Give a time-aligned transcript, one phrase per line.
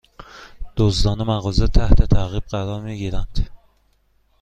[0.77, 3.49] دزدان مغازه تحت تعقیب قرار می گیرند